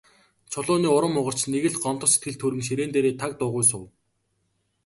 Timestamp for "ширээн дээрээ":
2.67-3.15